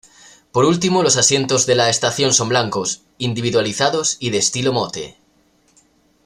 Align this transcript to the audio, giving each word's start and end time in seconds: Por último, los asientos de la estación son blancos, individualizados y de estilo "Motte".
Por 0.51 0.65
último, 0.65 1.03
los 1.03 1.15
asientos 1.15 1.67
de 1.67 1.75
la 1.75 1.87
estación 1.87 2.33
son 2.33 2.49
blancos, 2.49 3.03
individualizados 3.19 4.17
y 4.19 4.31
de 4.31 4.37
estilo 4.39 4.73
"Motte". 4.73 5.15